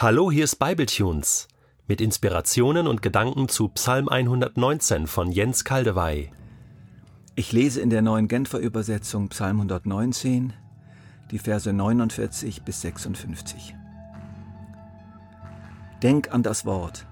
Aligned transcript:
Hallo, 0.00 0.30
hier 0.30 0.44
ist 0.44 0.60
Bibletunes 0.60 1.48
mit 1.88 2.00
Inspirationen 2.00 2.86
und 2.86 3.02
Gedanken 3.02 3.48
zu 3.48 3.66
Psalm 3.70 4.08
119 4.08 5.08
von 5.08 5.32
Jens 5.32 5.64
Kaldewey. 5.64 6.30
Ich 7.34 7.50
lese 7.50 7.80
in 7.80 7.90
der 7.90 8.00
neuen 8.00 8.28
Genfer 8.28 8.60
Übersetzung 8.60 9.28
Psalm 9.30 9.56
119, 9.56 10.52
die 11.32 11.40
Verse 11.40 11.72
49 11.72 12.62
bis 12.62 12.80
56. 12.82 13.74
Denk 16.00 16.32
an 16.32 16.44
das 16.44 16.64
Wort, 16.64 17.04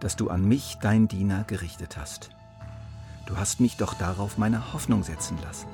das 0.00 0.16
du 0.16 0.28
an 0.28 0.44
mich, 0.44 0.78
dein 0.82 1.06
Diener, 1.06 1.44
gerichtet 1.44 1.96
hast. 1.96 2.30
Du 3.26 3.36
hast 3.36 3.60
mich 3.60 3.76
doch 3.76 3.94
darauf 3.94 4.38
meine 4.38 4.72
Hoffnung 4.72 5.04
setzen 5.04 5.38
lassen. 5.44 5.68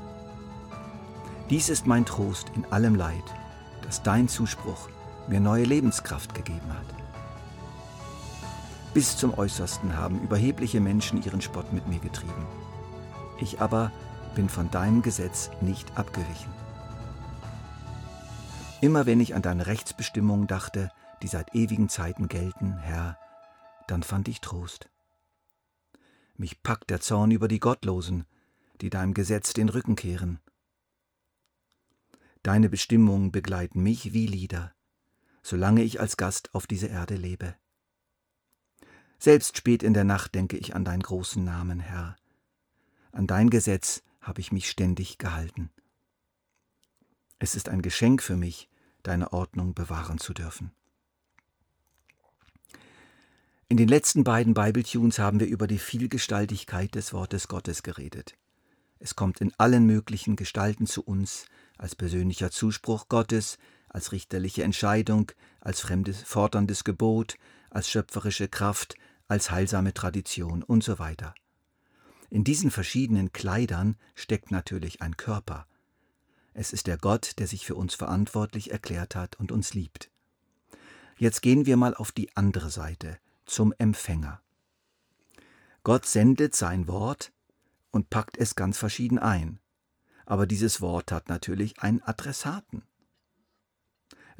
Dies 1.48 1.70
ist 1.70 1.86
mein 1.86 2.04
Trost 2.04 2.52
in 2.54 2.66
allem 2.66 2.96
Leid, 2.96 3.24
dass 3.80 4.02
dein 4.02 4.28
Zuspruch 4.28 4.90
mir 5.28 5.40
neue 5.40 5.64
Lebenskraft 5.64 6.34
gegeben 6.34 6.72
hat. 6.72 6.98
Bis 8.94 9.16
zum 9.16 9.36
Äußersten 9.36 9.96
haben 9.96 10.20
überhebliche 10.22 10.80
Menschen 10.80 11.22
ihren 11.22 11.40
Spott 11.40 11.72
mit 11.72 11.86
mir 11.86 11.98
getrieben. 11.98 12.46
Ich 13.38 13.60
aber 13.60 13.92
bin 14.34 14.48
von 14.48 14.70
deinem 14.70 15.02
Gesetz 15.02 15.50
nicht 15.60 15.96
abgewichen. 15.96 16.52
Immer 18.80 19.06
wenn 19.06 19.20
ich 19.20 19.34
an 19.34 19.42
deine 19.42 19.66
Rechtsbestimmungen 19.66 20.46
dachte, 20.46 20.90
die 21.22 21.28
seit 21.28 21.54
ewigen 21.54 21.88
Zeiten 21.88 22.28
gelten, 22.28 22.78
Herr, 22.78 23.18
dann 23.86 24.02
fand 24.02 24.28
ich 24.28 24.40
Trost. 24.40 24.88
Mich 26.36 26.62
packt 26.62 26.90
der 26.90 27.00
Zorn 27.00 27.32
über 27.32 27.48
die 27.48 27.58
Gottlosen, 27.58 28.24
die 28.80 28.90
deinem 28.90 29.14
Gesetz 29.14 29.52
den 29.52 29.68
Rücken 29.68 29.96
kehren. 29.96 30.38
Deine 32.44 32.68
Bestimmungen 32.68 33.32
begleiten 33.32 33.82
mich 33.82 34.12
wie 34.12 34.26
Lieder 34.26 34.72
solange 35.48 35.82
ich 35.82 35.98
als 35.98 36.18
Gast 36.18 36.54
auf 36.54 36.66
dieser 36.66 36.90
Erde 36.90 37.16
lebe. 37.16 37.54
Selbst 39.18 39.56
spät 39.56 39.82
in 39.82 39.94
der 39.94 40.04
Nacht 40.04 40.34
denke 40.34 40.58
ich 40.58 40.76
an 40.76 40.84
deinen 40.84 41.02
großen 41.02 41.42
Namen, 41.42 41.80
Herr. 41.80 42.16
An 43.12 43.26
dein 43.26 43.48
Gesetz 43.48 44.02
habe 44.20 44.42
ich 44.42 44.52
mich 44.52 44.68
ständig 44.68 45.16
gehalten. 45.16 45.70
Es 47.38 47.54
ist 47.54 47.70
ein 47.70 47.80
Geschenk 47.80 48.22
für 48.22 48.36
mich, 48.36 48.68
deine 49.02 49.32
Ordnung 49.32 49.72
bewahren 49.72 50.18
zu 50.18 50.34
dürfen. 50.34 50.70
In 53.68 53.78
den 53.78 53.88
letzten 53.88 54.24
beiden 54.24 54.52
Bibletunes 54.52 55.18
haben 55.18 55.40
wir 55.40 55.46
über 55.46 55.66
die 55.66 55.78
Vielgestaltigkeit 55.78 56.94
des 56.94 57.14
Wortes 57.14 57.48
Gottes 57.48 57.82
geredet. 57.82 58.36
Es 58.98 59.16
kommt 59.16 59.40
in 59.40 59.54
allen 59.56 59.86
möglichen 59.86 60.36
Gestalten 60.36 60.86
zu 60.86 61.02
uns, 61.02 61.46
als 61.78 61.94
persönlicher 61.94 62.50
Zuspruch 62.50 63.08
Gottes, 63.08 63.58
als 63.88 64.12
richterliche 64.12 64.62
Entscheidung, 64.62 65.32
als 65.60 65.80
fremdes, 65.80 66.22
forderndes 66.22 66.84
Gebot, 66.84 67.36
als 67.70 67.88
schöpferische 67.88 68.48
Kraft, 68.48 68.94
als 69.28 69.50
heilsame 69.50 69.94
Tradition 69.94 70.62
und 70.62 70.82
so 70.82 70.98
weiter. 70.98 71.34
In 72.30 72.44
diesen 72.44 72.70
verschiedenen 72.70 73.32
Kleidern 73.32 73.96
steckt 74.14 74.50
natürlich 74.50 75.00
ein 75.00 75.16
Körper. 75.16 75.66
Es 76.52 76.72
ist 76.72 76.86
der 76.86 76.98
Gott, 76.98 77.38
der 77.38 77.46
sich 77.46 77.64
für 77.64 77.74
uns 77.74 77.94
verantwortlich 77.94 78.70
erklärt 78.70 79.14
hat 79.14 79.36
und 79.36 79.52
uns 79.52 79.74
liebt. 79.74 80.10
Jetzt 81.16 81.40
gehen 81.42 81.66
wir 81.66 81.76
mal 81.76 81.94
auf 81.94 82.12
die 82.12 82.36
andere 82.36 82.70
Seite, 82.70 83.18
zum 83.46 83.72
Empfänger. 83.78 84.40
Gott 85.84 86.04
sendet 86.04 86.54
sein 86.54 86.86
Wort 86.86 87.32
und 87.90 88.10
packt 88.10 88.36
es 88.36 88.56
ganz 88.56 88.76
verschieden 88.76 89.18
ein. 89.18 89.58
Aber 90.26 90.46
dieses 90.46 90.80
Wort 90.80 91.10
hat 91.12 91.28
natürlich 91.28 91.80
einen 91.80 92.02
Adressaten. 92.02 92.82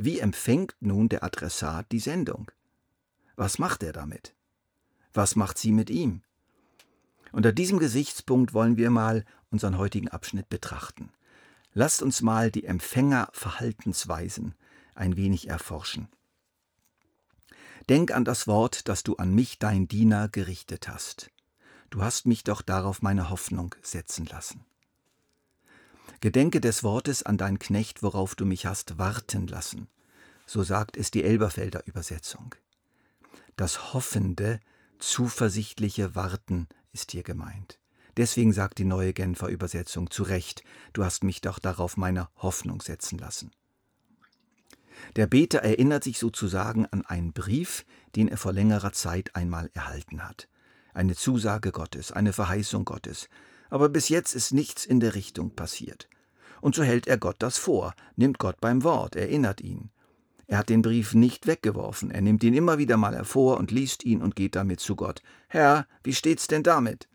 Wie 0.01 0.21
empfängt 0.21 0.77
nun 0.79 1.09
der 1.09 1.25
Adressat 1.25 1.91
die 1.91 1.99
Sendung? 1.99 2.53
Was 3.35 3.59
macht 3.59 3.83
er 3.83 3.93
damit? 3.93 4.33
Was 5.13 5.35
macht 5.35 5.59
sie 5.59 5.73
mit 5.73 5.91
ihm? 5.91 6.23
Unter 7.33 7.51
diesem 7.51 7.81
Gesichtspunkt 7.81 8.55
wollen 8.55 8.77
wir 8.77 8.91
mal 8.91 9.25
unseren 9.51 9.77
heutigen 9.77 10.07
Abschnitt 10.07 10.48
betrachten. 10.48 11.11
Lasst 11.75 12.01
uns 12.01 12.23
mal 12.23 12.53
die 12.53 12.64
Empfängerverhaltensweisen 12.64 14.55
ein 14.95 15.17
wenig 15.17 15.48
erforschen. 15.48 16.07
Denk 17.89 18.13
an 18.13 18.25
das 18.25 18.47
Wort, 18.47 18.87
das 18.87 19.03
du 19.03 19.17
an 19.17 19.35
mich, 19.35 19.58
dein 19.58 19.89
Diener, 19.89 20.29
gerichtet 20.29 20.87
hast. 20.87 21.33
Du 21.91 22.03
hast 22.03 22.25
mich 22.25 22.45
doch 22.45 22.63
darauf 22.63 23.03
meine 23.03 23.31
Hoffnung 23.31 23.75
setzen 23.83 24.27
lassen. 24.27 24.64
Gedenke 26.20 26.61
des 26.61 26.83
Wortes 26.83 27.23
an 27.23 27.39
dein 27.39 27.58
Knecht, 27.58 28.02
worauf 28.02 28.34
du 28.34 28.45
mich 28.45 28.67
hast 28.67 28.98
warten 28.98 29.46
lassen. 29.46 29.89
So 30.46 30.64
sagt 30.64 30.96
es 30.96 31.11
die 31.11 31.23
Elberfelder 31.23 31.86
Übersetzung. 31.86 32.55
Das 33.56 33.92
hoffende, 33.92 34.58
zuversichtliche 34.98 36.14
Warten 36.14 36.68
ist 36.92 37.12
hier 37.12 37.23
gemeint. 37.23 37.78
Deswegen 38.17 38.52
sagt 38.52 38.78
die 38.78 38.84
neue 38.84 39.12
Genfer 39.12 39.46
Übersetzung 39.46 40.11
zu 40.11 40.24
Recht, 40.24 40.64
du 40.92 41.05
hast 41.05 41.23
mich 41.23 41.40
doch 41.40 41.61
darauf 41.61 41.96
meine 41.96 42.28
Hoffnung 42.36 42.83
setzen 42.83 43.18
lassen. 43.18 43.52
Der 45.14 45.28
Beter 45.28 45.61
erinnert 45.61 46.02
sich 46.02 46.18
sozusagen 46.18 46.86
an 46.86 47.07
einen 47.07 47.33
Brief, 47.33 47.86
den 48.17 48.27
er 48.27 48.36
vor 48.36 48.52
längerer 48.52 48.92
Zeit 48.92 49.36
einmal 49.36 49.70
erhalten 49.73 50.24
hat. 50.24 50.48
Eine 50.95 51.14
Zusage 51.14 51.70
Gottes, 51.70 52.11
eine 52.11 52.33
Verheißung 52.33 52.84
Gottes, 52.84 53.28
aber 53.70 53.89
bis 53.89 54.08
jetzt 54.08 54.34
ist 54.34 54.52
nichts 54.52 54.84
in 54.84 55.01
der 55.01 55.14
Richtung 55.14 55.51
passiert. 55.51 56.08
Und 56.61 56.74
so 56.74 56.83
hält 56.83 57.06
er 57.06 57.18
Gott 57.18 57.36
das 57.39 57.58
vor, 57.58 57.95
nimmt 58.17 58.39
Gott 58.39 58.61
beim 58.61 58.83
Wort, 58.84 59.17
erinnert 59.17 59.61
ihn. 59.61 59.90
Er 60.46 60.58
hat 60.58 60.70
den 60.70 60.83
Brief 60.83 61.14
nicht 61.14 61.46
weggeworfen, 61.46 62.11
er 62.11 62.23
nimmt 62.23 62.42
ihn 62.42 62.55
immer 62.55 62.78
wieder 62.78 62.96
mal 62.96 63.14
hervor 63.14 63.58
und 63.58 63.70
liest 63.70 64.05
ihn 64.05 64.23
und 64.23 64.34
geht 64.34 64.57
damit 64.57 64.80
zu 64.80 64.96
Gott. 64.96 65.23
Herr, 65.48 65.86
wie 66.02 66.14
steht's 66.14 66.46
denn 66.46 66.62
damit? 66.62 67.07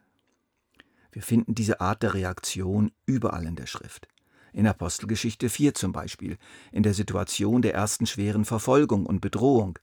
Wir 1.11 1.23
finden 1.23 1.55
diese 1.55 1.81
Art 1.81 2.03
der 2.03 2.13
Reaktion 2.13 2.91
überall 3.05 3.45
in 3.45 3.55
der 3.55 3.65
Schrift. 3.65 4.07
In 4.53 4.67
Apostelgeschichte 4.67 5.49
4 5.49 5.73
zum 5.73 5.91
Beispiel, 5.91 6.37
in 6.71 6.83
der 6.83 6.93
Situation 6.93 7.63
der 7.63 7.73
ersten 7.73 8.05
schweren 8.05 8.45
Verfolgung 8.45 9.07
und 9.07 9.19
Bedrohung. 9.19 9.79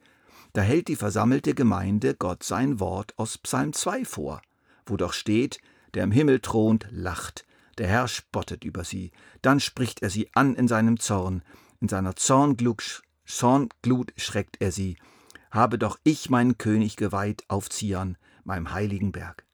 Da 0.53 0.62
hält 0.62 0.86
die 0.86 0.97
versammelte 0.97 1.54
Gemeinde 1.54 2.14
Gott 2.14 2.44
sein 2.44 2.78
Wort 2.78 3.14
aus 3.16 3.38
Psalm 3.38 3.72
2 3.72 4.04
vor, 4.04 4.42
wo 4.86 4.97
doch 4.97 5.12
steht, 5.12 5.60
der 5.95 6.05
im 6.05 6.12
Himmel 6.12 6.41
thront, 6.41 6.87
lacht, 6.91 7.45
der 7.78 7.89
Herr 7.89 8.09
spottet 8.09 8.65
über 8.65 8.84
sie, 8.84 9.11
dann 9.43 9.59
spricht 9.59 10.03
er 10.03 10.11
sie 10.11 10.28
an 10.34 10.55
in 10.55 10.69
seinem 10.69 10.99
Zorn, 10.99 11.43
in 11.81 11.89
seiner 11.89 12.15
Zornglut, 12.17 13.03
Zornglut 13.25 14.12
schreckt 14.17 14.61
er 14.61 14.71
sie, 14.71 14.99
habe 15.51 15.78
doch 15.78 15.99
ich 16.05 16.31
meinen 16.31 16.59
König 16.59 16.97
geweiht 16.97 17.45
auf 17.49 17.71
Zion, 17.71 18.19
meinem 18.45 18.73
heiligen 18.73 19.12
Berg. 19.12 19.47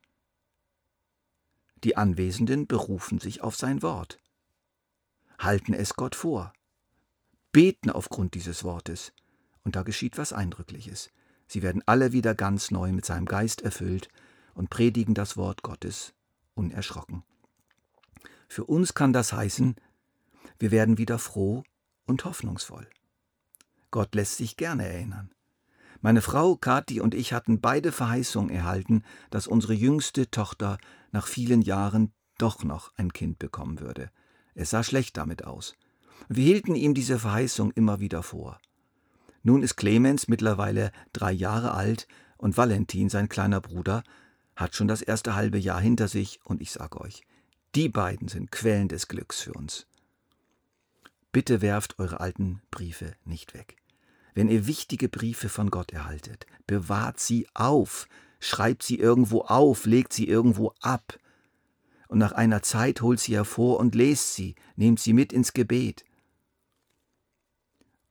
Die 1.85 1.97
Anwesenden 1.97 2.67
berufen 2.67 3.21
sich 3.21 3.43
auf 3.43 3.55
sein 3.55 3.83
Wort, 3.83 4.19
halten 5.39 5.73
es 5.73 5.95
Gott 5.95 6.15
vor, 6.15 6.53
beten 7.53 7.91
aufgrund 7.91 8.35
dieses 8.35 8.65
Wortes, 8.65 9.13
und 9.63 9.77
da 9.77 9.83
geschieht 9.83 10.19
was 10.19 10.33
Eindrückliches. 10.33 11.11
Sie 11.47 11.63
werden 11.63 11.83
alle 11.87 12.13
wieder 12.13 12.35
ganz 12.35 12.71
neu 12.71 12.93
mit 12.93 13.05
seinem 13.05 13.27
Geist 13.27 13.63
erfüllt 13.63 14.09
und 14.55 14.69
predigen 14.69 15.15
das 15.15 15.37
Wort 15.37 15.63
Gottes 15.63 16.13
unerschrocken. 16.57 17.23
Für 18.49 18.65
uns 18.65 18.95
kann 18.95 19.13
das 19.13 19.33
heißen, 19.33 19.77
wir 20.59 20.71
werden 20.71 20.99
wieder 20.99 21.19
froh 21.19 21.63
und 22.07 22.25
hoffnungsvoll. 22.25 22.89
Gott 23.91 24.15
lässt 24.15 24.37
sich 24.37 24.57
gerne 24.57 24.87
erinnern. 24.87 25.31
Meine 26.01 26.23
Frau 26.23 26.57
Kathi 26.57 27.01
und 27.01 27.15
ich 27.15 27.33
hatten 27.33 27.61
beide 27.61 27.93
Verheißung 27.93 28.51
erhalten, 28.51 29.03
dass 29.31 29.47
unsere 29.47 29.75
jüngste 29.75 30.31
Tochter 30.31 30.79
nach 31.11 31.27
vielen 31.27 31.63
Jahren 31.63 32.13
doch 32.39 32.65
noch 32.65 32.93
ein 32.97 33.13
Kind 33.13 33.39
bekommen 33.39 33.81
würde. 33.81 34.11
Es 34.55 34.71
sah 34.71 34.83
schlecht 34.83 35.17
damit 35.17 35.45
aus. 35.45 35.75
Wir 36.29 36.45
hielten 36.45 36.75
ihm 36.75 36.95
diese 36.95 37.19
Verheißung 37.19 37.71
immer 37.73 38.01
wieder 38.01 38.23
vor. 38.23 38.59
Nun 39.43 39.63
ist 39.63 39.77
Clemens 39.77 40.29
mittlerweile 40.29 40.93
drei 41.13 41.33
Jahre 41.33 41.73
alt 41.73 42.07
und 42.37 42.57
Valentin, 42.57 43.09
sein 43.09 43.29
kleiner 43.29 43.61
Bruder, 43.61 44.03
hat 44.57 44.75
schon 44.75 44.89
das 44.89 45.03
erste 45.03 45.35
halbe 45.35 45.59
Jahr 45.59 45.81
hinter 45.81 46.09
sich 46.09 46.41
und 46.45 46.61
ich 46.61 46.73
sage 46.73 47.01
euch, 47.01 47.23
die 47.75 47.89
beiden 47.89 48.29
sind 48.29 48.51
Quellen 48.51 48.89
des 48.89 49.07
Glücks 49.07 49.43
für 49.43 49.53
uns. 49.53 49.87
Bitte 51.31 51.61
werft 51.61 51.99
eure 51.99 52.21
alten 52.21 52.63
Briefe 52.71 53.13
nicht 53.27 53.53
weg. 53.53 53.77
Wenn 54.35 54.49
ihr 54.49 54.67
wichtige 54.67 55.09
Briefe 55.09 55.51
von 55.51 55.71
Gott 55.71 55.93
erhaltet, 55.93 56.47
bewahrt 56.67 57.21
sie 57.21 57.47
auf, 57.53 58.09
schreibt 58.41 58.83
sie 58.83 58.99
irgendwo 58.99 59.43
auf, 59.43 59.85
legt 59.85 60.13
sie 60.13 60.27
irgendwo 60.27 60.73
ab. 60.81 61.19
Und 62.09 62.19
nach 62.19 62.33
einer 62.33 62.63
Zeit 62.63 63.03
holt 63.03 63.21
sie 63.21 63.35
hervor 63.35 63.79
und 63.79 63.95
lest 63.95 64.35
sie, 64.35 64.55
nehmt 64.77 65.01
sie 65.01 65.13
mit 65.13 65.33
ins 65.33 65.53
Gebet. 65.53 66.05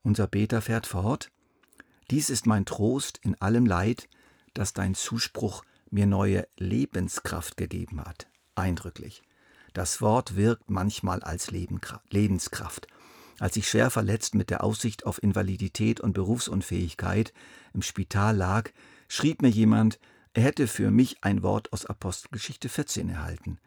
Unser 0.03 0.27
Beter 0.27 0.61
fährt 0.61 0.85
fort. 0.85 1.31
Dies 2.11 2.29
ist 2.29 2.45
mein 2.45 2.65
Trost 2.65 3.19
in 3.23 3.33
allem 3.41 3.65
Leid, 3.65 4.07
dass 4.53 4.73
dein 4.73 4.93
Zuspruch 4.93 5.63
mir 5.95 6.05
neue 6.05 6.45
Lebenskraft 6.57 7.55
gegeben 7.55 8.01
hat. 8.01 8.27
Eindrücklich. 8.53 9.23
Das 9.73 10.01
Wort 10.01 10.35
wirkt 10.35 10.69
manchmal 10.69 11.23
als 11.23 11.51
Lebenskraft. 11.51 12.87
Als 13.39 13.55
ich 13.55 13.69
schwer 13.69 13.89
verletzt 13.89 14.35
mit 14.35 14.49
der 14.49 14.63
Aussicht 14.63 15.05
auf 15.05 15.23
Invalidität 15.23 16.01
und 16.01 16.13
Berufsunfähigkeit 16.13 17.33
im 17.73 17.81
Spital 17.81 18.35
lag, 18.35 18.71
schrieb 19.07 19.41
mir 19.41 19.49
jemand, 19.49 19.99
er 20.33 20.43
hätte 20.43 20.67
für 20.67 20.91
mich 20.91 21.23
ein 21.23 21.43
Wort 21.43 21.71
aus 21.71 21.85
Apostelgeschichte 21.85 22.67
14 22.67 23.09
erhalten. 23.09 23.57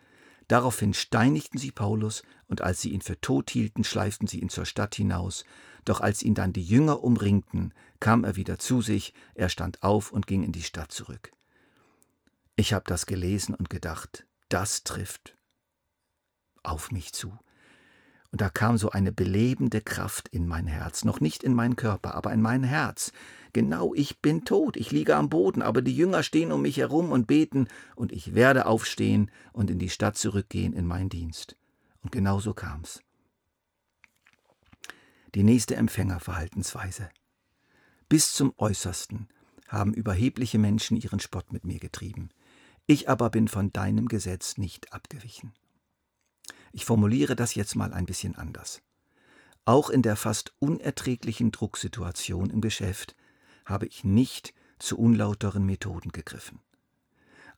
Daraufhin 0.49 0.93
steinigten 0.93 1.57
sie 1.57 1.73
Paulus, 1.73 2.23
und 2.47 2.61
als 2.61 2.83
sie 2.83 2.91
ihn 2.91 3.03
für 3.03 3.19
tot 3.21 3.51
hielten, 3.51 3.85
schleiften 3.85 4.27
sie 4.27 4.41
ihn 4.41 4.51
zur 4.51 4.67
Stadt 4.67 4.95
hinaus. 4.95 5.45
Doch 5.87 6.03
als 6.03 6.23
ihn 6.23 6.35
dann 6.35 6.53
die 6.53 6.63
Jünger 6.63 7.03
umringten, 7.03 7.73
kam 8.01 8.25
er 8.25 8.37
wieder 8.37 8.59
zu 8.59 8.83
sich, 8.83 9.15
er 9.35 9.49
stand 9.49 9.83
auf 9.83 10.13
und 10.13 10.27
ging 10.27 10.43
in 10.43 10.53
die 10.53 10.63
Stadt 10.63 10.93
zurück. 10.93 11.33
Ich 12.59 12.73
habe 12.73 12.85
das 12.89 13.07
gelesen 13.07 13.55
und 13.55 13.71
gedacht, 13.71 14.27
das 14.49 14.83
trifft 14.83 15.37
auf 16.65 16.91
mich 16.91 17.13
zu. 17.13 17.39
Und 18.33 18.41
da 18.41 18.51
kam 18.51 18.79
so 18.79 18.91
eine 18.91 19.13
belebende 19.13 19.81
Kraft 19.81 20.27
in 20.27 20.49
mein 20.49 20.67
Herz, 20.67 21.05
noch 21.05 21.21
nicht 21.21 21.45
in 21.45 21.55
meinen 21.55 21.77
Körper, 21.77 22.17
aber 22.17 22.33
in 22.33 22.43
mein 22.43 22.65
Herz. 22.65 23.13
Genau, 23.53 23.95
ich 23.95 24.21
bin 24.21 24.45
tot, 24.45 24.77
ich 24.77 24.91
liege 24.91 25.15
am 25.15 25.29
Boden, 25.29 25.63
aber 25.63 25.83
die 25.83 25.97
Jünger 25.97 26.25
stehen 26.25 26.51
um 26.51 26.63
mich 26.63 26.79
herum 26.79 27.13
und 27.13 27.29
beten, 27.29 27.69
und 27.95 28.11
ich 28.11 28.35
werde 28.35 28.67
aufstehen 28.67 29.31
und 29.53 29.71
in 29.71 29.79
die 29.79 29.89
Stadt 29.89 30.19
zurückgehen 30.19 30.73
in 30.73 30.85
meinen 30.85 31.11
Dienst. 31.11 31.57
Und 32.03 32.11
genau 32.11 32.41
so 32.41 32.55
kam's. 32.55 33.05
Die 35.37 35.45
nächste 35.45 35.77
Empfängerverhaltensweise. 35.77 37.09
Bis 38.09 38.33
zum 38.33 38.53
Äußersten 38.57 39.29
haben 39.69 39.95
überhebliche 39.95 40.59
Menschen 40.59 40.97
ihren 40.97 41.21
Spott 41.21 41.53
mit 41.53 41.65
mir 41.65 41.79
getrieben. 41.79 42.31
Ich 42.91 43.07
aber 43.07 43.29
bin 43.29 43.49
von 43.49 43.71
deinem 43.71 44.09
Gesetz 44.09 44.57
nicht 44.57 44.95
abgewichen. 44.95 45.53
Ich 46.73 46.87
formuliere 46.87 47.37
das 47.37 47.55
jetzt 47.55 47.77
mal 47.77 47.93
ein 47.93 48.07
bisschen 48.07 48.35
anders. 48.35 48.81
Auch 49.67 49.91
in 49.91 50.01
der 50.01 50.17
fast 50.17 50.55
unerträglichen 50.59 51.51
Drucksituation 51.51 52.49
im 52.49 52.63
Geschäft 52.63 53.15
habe 53.67 53.85
ich 53.85 54.05
nicht 54.05 54.55
zu 54.79 54.99
unlauteren 54.99 55.67
Methoden 55.67 56.13
gegriffen. 56.13 56.61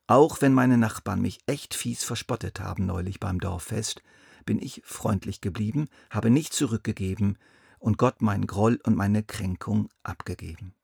Auch 0.08 0.42
wenn 0.42 0.52
meine 0.52 0.76
Nachbarn 0.76 1.20
mich 1.20 1.38
echt 1.46 1.74
fies 1.74 2.02
verspottet 2.02 2.58
haben 2.58 2.84
neulich 2.84 3.20
beim 3.20 3.38
Dorffest, 3.38 4.02
bin 4.44 4.60
ich 4.60 4.82
freundlich 4.84 5.40
geblieben, 5.40 5.88
habe 6.10 6.30
nicht 6.30 6.52
zurückgegeben 6.52 7.38
und 7.78 7.98
Gott 7.98 8.20
meinen 8.20 8.48
Groll 8.48 8.80
und 8.82 8.96
meine 8.96 9.22
Kränkung 9.22 9.90
abgegeben. 10.02 10.74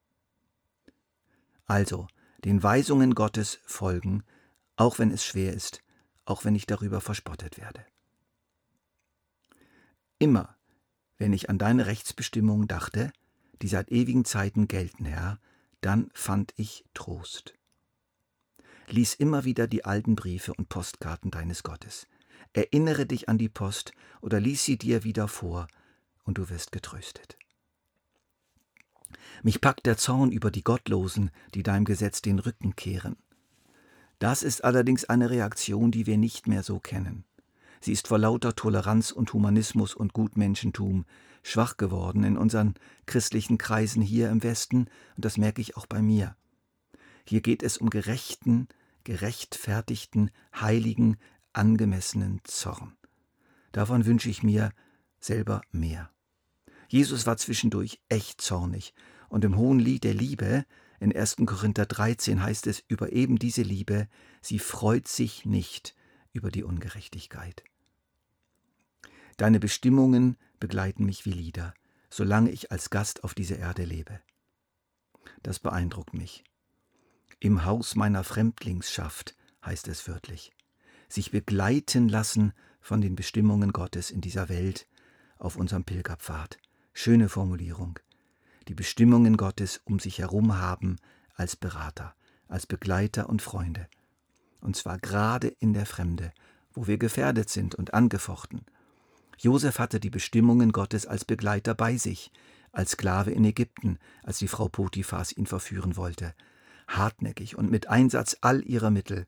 Also, 1.67 2.07
den 2.45 2.63
Weisungen 2.63 3.17
Gottes 3.17 3.59
folgen, 3.67 4.23
auch 4.77 4.99
wenn 4.99 5.11
es 5.11 5.25
schwer 5.25 5.53
ist, 5.53 5.83
auch 6.25 6.45
wenn 6.45 6.55
ich 6.55 6.67
darüber 6.67 7.01
verspottet 7.01 7.59
werde. 7.59 7.85
Immer, 10.19 10.57
wenn 11.19 11.33
ich 11.33 11.51
an 11.51 11.59
deine 11.59 11.87
Rechtsbestimmungen 11.87 12.69
dachte, 12.69 13.13
die 13.63 13.69
seit 13.69 13.91
ewigen 13.91 14.25
Zeiten 14.25 14.69
gelten, 14.69 15.05
Herr, 15.05 15.39
dann 15.81 16.11
fand 16.15 16.53
ich 16.57 16.85
Trost. 16.95 17.55
Lies 18.89 19.15
immer 19.15 19.45
wieder 19.45 19.67
die 19.67 19.85
alten 19.85 20.15
Briefe 20.15 20.53
und 20.55 20.69
Postkarten 20.69 21.31
deines 21.31 21.63
Gottes. 21.63 22.07
Erinnere 22.53 23.07
dich 23.07 23.29
an 23.29 23.39
die 23.39 23.49
Post 23.49 23.93
oder 24.21 24.41
lies 24.41 24.65
sie 24.65 24.79
dir 24.79 25.05
wieder 25.05 25.29
vor, 25.29 25.67
und 26.25 26.39
du 26.39 26.49
wirst 26.51 26.73
getröstet. 26.73 27.39
Mich 29.43 29.61
packt 29.61 29.87
der 29.87 29.97
Zorn 29.97 30.33
über 30.33 30.51
die 30.51 30.65
Gottlosen, 30.65 31.31
die 31.55 31.63
deinem 31.63 31.85
Gesetz 31.85 32.23
den 32.23 32.39
Rücken 32.39 32.75
kehren. 32.75 33.17
Das 34.19 34.43
ist 34.43 34.65
allerdings 34.65 35.05
eine 35.05 35.31
Reaktion, 35.31 35.91
die 35.91 36.07
wir 36.07 36.17
nicht 36.17 36.47
mehr 36.47 36.63
so 36.63 36.79
kennen. 36.79 37.25
Sie 37.81 37.93
ist 37.93 38.09
vor 38.09 38.19
lauter 38.19 38.57
Toleranz 38.57 39.11
und 39.11 39.33
Humanismus 39.33 39.95
und 39.95 40.13
Gutmenschentum 40.13 41.05
schwach 41.43 41.77
geworden 41.77 42.25
in 42.25 42.37
unseren 42.37 42.75
christlichen 43.05 43.59
Kreisen 43.59 44.03
hier 44.03 44.31
im 44.31 44.43
Westen, 44.43 44.89
und 45.17 45.25
das 45.25 45.37
merke 45.37 45.61
ich 45.61 45.77
auch 45.77 45.87
bei 45.87 46.03
mir. 46.03 46.35
Hier 47.25 47.41
geht 47.41 47.63
es 47.63 47.79
um 47.79 47.91
gerechten, 47.91 48.69
gerechtfertigten, 49.05 50.31
heiligen, 50.59 51.19
angemessenen 51.53 52.41
Zorn. 52.45 52.97
Davon 53.73 54.07
wünsche 54.07 54.31
ich 54.31 54.43
mir 54.43 54.71
selber 55.21 55.61
mehr. 55.71 56.11
Jesus 56.89 57.27
war 57.27 57.37
zwischendurch 57.37 58.01
echt 58.09 58.41
zornig, 58.41 58.95
und 59.29 59.45
im 59.45 59.57
Hohen 59.57 59.79
Lied 59.79 60.05
der 60.05 60.15
Liebe 60.15 60.65
in 61.01 61.15
1. 61.15 61.37
Korinther 61.47 61.87
13 61.87 62.43
heißt 62.43 62.67
es 62.67 62.83
über 62.89 63.13
eben 63.13 63.39
diese 63.39 63.63
Liebe, 63.63 64.09
sie 64.41 64.59
freut 64.59 65.09
sich 65.09 65.45
nicht 65.45 65.95
über 66.33 66.51
die 66.51 66.65
Ungerechtigkeit. 66.65 67.65
Deine 69.37 69.61
Bestimmungen 69.61 70.37
begleiten 70.59 71.05
mich 71.05 71.27
wie 71.27 71.33
Lieder, 71.33 71.75
solange 72.09 72.51
ich 72.51 72.73
als 72.73 72.91
Gast 72.91 73.25
auf 73.25 73.35
dieser 73.35 73.59
Erde 73.59 73.85
lebe. 73.85 74.21
Das 75.43 75.59
beeindruckt 75.59 76.15
mich. 76.15 76.45
Im 77.41 77.65
Haus 77.65 77.97
meiner 77.97 78.25
Fremdlingsschaft 78.25 79.37
heißt 79.65 79.89
es 79.89 80.09
wörtlich, 80.09 80.53
sich 81.09 81.31
begleiten 81.31 82.09
lassen 82.09 82.53
von 82.81 83.01
den 83.01 83.17
Bestimmungen 83.17 83.73
Gottes 83.73 84.11
in 84.11 84.21
dieser 84.21 84.49
Welt 84.49 84.87
auf 85.39 85.57
unserem 85.57 85.85
Pilgerpfad. 85.85 86.59
Schöne 86.95 87.29
Formulierung. 87.29 87.99
Die 88.69 88.75
Bestimmungen 88.75 89.37
Gottes 89.37 89.81
um 89.85 89.99
sich 89.99 90.19
herum 90.19 90.59
haben 90.59 90.97
als 91.35 91.57
Berater, 91.57 92.15
als 92.49 92.67
Begleiter 92.67 93.29
und 93.29 93.43
Freunde 93.43 93.89
und 94.67 94.77
zwar 94.77 94.99
gerade 94.99 95.49
in 95.49 95.73
der 95.73 95.87
Fremde, 95.87 96.33
wo 96.73 96.87
wir 96.87 96.99
gefährdet 96.99 97.49
sind 97.49 97.75
und 97.75 97.95
angefochten. 97.95 98.67
Josef 99.39 99.79
hatte 99.79 100.01
die 100.01 100.11
Bestimmungen 100.11 100.73
Gottes 100.73 101.07
als 101.07 101.25
Begleiter 101.25 101.75
bei 101.75 101.97
sich, 101.97 102.33
als 102.73 102.93
Sklave 102.93 103.31
in 103.31 103.45
Ägypten, 103.45 103.99
als 104.23 104.39
die 104.39 104.49
Frau 104.49 104.69
Potiphas 104.69 105.33
ihn 105.33 105.47
verführen 105.47 105.97
wollte. 105.97 106.35
Hartnäckig 106.89 107.57
und 107.57 107.71
mit 107.71 107.89
Einsatz 107.89 108.39
all 108.41 108.63
ihrer 108.65 108.91
Mittel. 108.91 109.27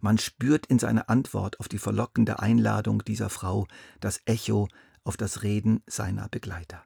Man 0.00 0.18
spürt 0.18 0.66
in 0.66 0.78
seiner 0.78 1.08
Antwort 1.10 1.60
auf 1.60 1.68
die 1.68 1.78
verlockende 1.78 2.38
Einladung 2.38 3.04
dieser 3.04 3.30
Frau 3.30 3.66
das 4.00 4.20
Echo 4.24 4.68
auf 5.04 5.16
das 5.16 5.42
Reden 5.42 5.82
seiner 5.86 6.28
Begleiter. 6.28 6.82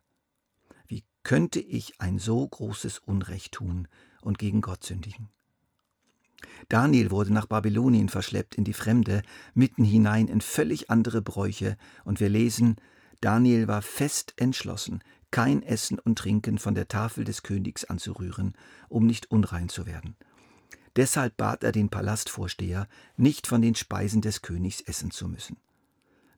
Könnte 1.29 1.61
ich 1.61 2.01
ein 2.01 2.19
so 2.19 2.49
großes 2.49 3.01
Unrecht 3.01 3.53
tun 3.53 3.87
und 4.23 4.39
gegen 4.39 4.63
Gott 4.63 4.83
sündigen? 4.83 5.29
Daniel 6.71 7.11
wurde 7.11 7.35
nach 7.35 7.45
Babylonien 7.45 8.09
verschleppt 8.09 8.55
in 8.55 8.65
die 8.65 8.73
Fremde, 8.73 9.21
mitten 9.53 9.85
hinein 9.85 10.29
in 10.29 10.41
völlig 10.41 10.89
andere 10.89 11.21
Bräuche, 11.21 11.77
und 12.07 12.19
wir 12.19 12.31
lesen, 12.31 12.77
Daniel 13.21 13.69
war 13.69 13.83
fest 13.83 14.33
entschlossen, 14.39 15.05
kein 15.31 15.63
Essen 15.63 15.99
und 15.99 16.17
Trinken 16.17 16.57
von 16.57 16.75
der 16.75 16.89
Tafel 16.89 17.25
des 17.25 17.43
Königs 17.43 17.85
anzurühren, 17.85 18.55
um 18.89 19.05
nicht 19.05 19.31
unrein 19.31 19.69
zu 19.69 19.85
werden. 19.85 20.17
Deshalb 20.97 21.37
bat 21.37 21.63
er 21.63 21.73
den 21.73 21.91
Palastvorsteher, 21.91 22.89
nicht 23.19 23.47
von 23.47 23.61
den 23.61 23.75
Speisen 23.75 24.23
des 24.23 24.41
Königs 24.41 24.81
essen 24.81 25.11
zu 25.11 25.29
müssen. 25.29 25.59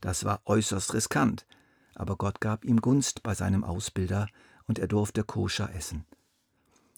Das 0.00 0.24
war 0.24 0.42
äußerst 0.46 0.94
riskant, 0.94 1.46
aber 1.94 2.16
Gott 2.16 2.40
gab 2.40 2.64
ihm 2.64 2.80
Gunst 2.80 3.22
bei 3.22 3.36
seinem 3.36 3.62
Ausbilder, 3.62 4.26
und 4.70 4.78
er 4.78 4.86
durfte 4.86 5.24
koscher 5.24 5.74
essen. 5.74 6.04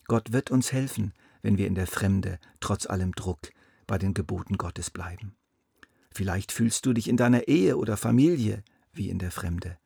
Gott 0.05 0.35
wird 0.35 0.51
uns 0.51 0.73
helfen, 0.73 1.15
wenn 1.41 1.57
wir 1.57 1.67
in 1.67 1.75
der 1.75 1.87
Fremde, 1.87 2.39
trotz 2.61 2.85
allem 2.85 3.13
Druck, 3.13 3.49
bei 3.87 3.97
den 3.97 4.13
Geboten 4.13 4.59
Gottes 4.59 4.91
bleiben. 4.91 5.35
Vielleicht 6.11 6.53
fühlst 6.53 6.85
du 6.85 6.93
dich 6.93 7.09
in 7.09 7.17
deiner 7.17 7.49
Ehe 7.49 7.79
oder 7.79 7.97
Familie 7.97 8.63
wie 8.93 9.09
in 9.09 9.19
der 9.19 9.31
Fremde. 9.31 9.79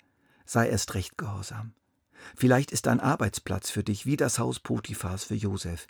Sei 0.45 0.69
erst 0.69 0.95
recht 0.95 1.16
gehorsam. 1.16 1.75
Vielleicht 2.35 2.73
ist 2.73 2.87
dein 2.87 2.99
Arbeitsplatz 2.99 3.71
für 3.71 3.85
dich 3.85 4.05
wie 4.05 4.16
das 4.16 4.40
Haus 4.40 4.59
Potiphas 4.59 5.23
für 5.23 5.37
Josef. 5.37 5.87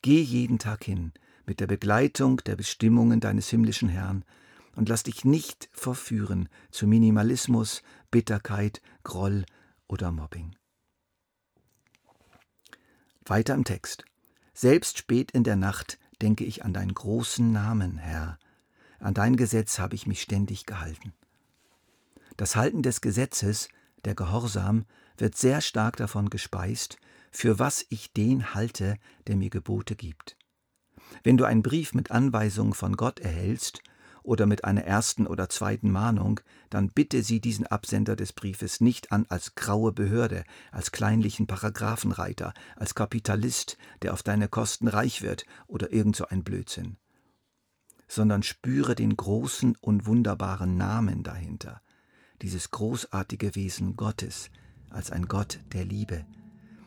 Geh 0.00 0.22
jeden 0.22 0.60
Tag 0.60 0.84
hin 0.84 1.10
mit 1.44 1.58
der 1.58 1.66
Begleitung 1.66 2.36
der 2.46 2.54
Bestimmungen 2.54 3.18
deines 3.18 3.48
himmlischen 3.48 3.88
Herrn 3.88 4.24
und 4.76 4.88
lass 4.88 5.02
dich 5.02 5.24
nicht 5.24 5.68
verführen 5.72 6.48
zu 6.70 6.86
Minimalismus, 6.86 7.82
Bitterkeit, 8.12 8.80
Groll 9.02 9.44
oder 9.88 10.12
Mobbing. 10.12 10.54
Weiter 13.26 13.54
im 13.54 13.64
Text. 13.64 14.04
Selbst 14.54 14.98
spät 14.98 15.30
in 15.30 15.44
der 15.44 15.56
Nacht 15.56 15.98
denke 16.20 16.44
ich 16.44 16.64
an 16.64 16.72
deinen 16.72 16.94
großen 16.94 17.52
Namen, 17.52 17.98
Herr. 17.98 18.38
An 18.98 19.14
dein 19.14 19.36
Gesetz 19.36 19.78
habe 19.78 19.94
ich 19.94 20.06
mich 20.06 20.22
ständig 20.22 20.66
gehalten. 20.66 21.12
Das 22.36 22.56
Halten 22.56 22.82
des 22.82 23.00
Gesetzes, 23.00 23.68
der 24.04 24.14
Gehorsam, 24.14 24.84
wird 25.16 25.36
sehr 25.36 25.60
stark 25.60 25.96
davon 25.96 26.30
gespeist, 26.30 26.96
für 27.30 27.58
was 27.58 27.86
ich 27.88 28.12
den 28.12 28.54
halte, 28.54 28.96
der 29.26 29.36
mir 29.36 29.50
Gebote 29.50 29.96
gibt. 29.96 30.36
Wenn 31.22 31.36
du 31.36 31.44
einen 31.44 31.62
Brief 31.62 31.94
mit 31.94 32.10
Anweisungen 32.10 32.74
von 32.74 32.96
Gott 32.96 33.20
erhältst 33.20 33.82
oder 34.22 34.46
mit 34.46 34.64
einer 34.64 34.84
ersten 34.84 35.26
oder 35.26 35.48
zweiten 35.48 35.90
Mahnung, 35.90 36.40
dann 36.70 36.90
bitte 36.90 37.22
sie 37.22 37.40
diesen 37.40 37.66
Absender 37.66 38.16
des 38.16 38.32
Briefes 38.32 38.80
nicht 38.80 39.12
an 39.12 39.26
als 39.28 39.54
graue 39.54 39.92
Behörde, 39.92 40.44
als 40.70 40.92
kleinlichen 40.92 41.46
Paragraphenreiter, 41.46 42.54
als 42.76 42.94
Kapitalist, 42.94 43.78
der 44.02 44.12
auf 44.12 44.22
deine 44.22 44.48
Kosten 44.48 44.88
reich 44.88 45.22
wird 45.22 45.44
oder 45.66 45.92
irgend 45.92 46.16
so 46.16 46.26
ein 46.26 46.44
Blödsinn, 46.44 46.96
sondern 48.08 48.42
spüre 48.42 48.94
den 48.94 49.16
großen 49.16 49.76
und 49.80 50.06
wunderbaren 50.06 50.76
Namen 50.76 51.22
dahinter, 51.22 51.82
dieses 52.42 52.70
großartige 52.70 53.54
Wesen 53.54 53.96
Gottes 53.96 54.50
als 54.90 55.10
ein 55.10 55.26
Gott 55.26 55.60
der 55.72 55.84
Liebe. 55.84 56.24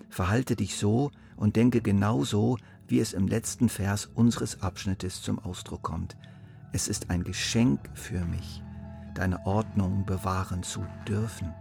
Verhalte 0.10 0.56
dich 0.56 0.78
so 0.78 1.12
und 1.36 1.56
denke 1.56 1.82
genauso, 1.82 2.58
wie 2.88 3.00
es 3.00 3.14
im 3.14 3.28
letzten 3.28 3.70
Vers 3.70 4.06
unseres 4.14 4.62
Abschnittes 4.62 5.22
zum 5.22 5.40
Ausdruck 5.40 5.82
kommt. 5.82 6.16
Es 6.76 6.90
ist 6.90 7.10
ein 7.10 7.24
Geschenk 7.24 7.80
für 7.94 8.26
mich, 8.26 8.62
deine 9.14 9.46
Ordnung 9.46 10.06
bewahren 10.06 10.62
zu 10.62 10.86
dürfen. 11.08 11.54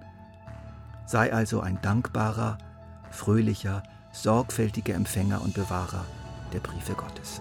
Sei 1.06 1.33
also 1.33 1.61
ein 1.61 1.80
dankbarer, 1.83 2.59
fröhlicher, 3.12 3.85
sorgfältiger 4.11 4.94
Empfänger 4.94 5.40
und 5.40 5.54
Bewahrer 5.54 6.04
der 6.52 6.59
Briefe 6.59 6.94
Gottes. 6.94 7.40